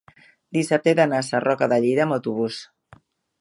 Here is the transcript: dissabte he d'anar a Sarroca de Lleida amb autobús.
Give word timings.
dissabte 0.57 0.91
he 0.91 0.93
d'anar 0.99 1.19
a 1.23 1.25
Sarroca 1.27 1.67
de 1.75 1.79
Lleida 1.85 2.07
amb 2.07 2.17
autobús. 2.19 2.59